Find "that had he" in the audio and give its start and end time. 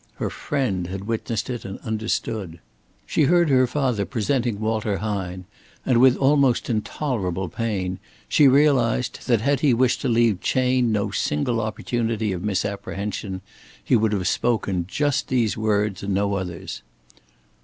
9.27-9.75